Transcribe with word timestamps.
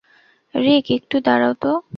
রিক, 0.55 0.85
একটু 0.91 1.15
দাঁড়াও 1.19 1.53
তো। 1.53 1.71